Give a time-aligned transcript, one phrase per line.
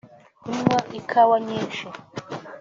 [0.41, 1.85] kunywa ikawa nyinshi